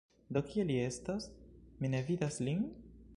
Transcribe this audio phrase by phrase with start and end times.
[0.37, 1.29] Do kie li estas?
[1.83, 2.69] Mi ne vidas lin?